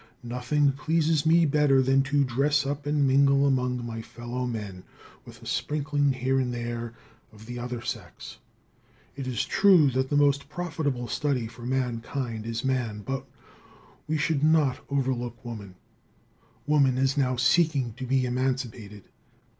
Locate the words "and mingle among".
2.87-3.85